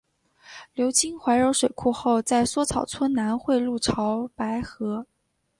[0.73, 5.05] 流经怀柔水库后在梭草村南汇入潮白河。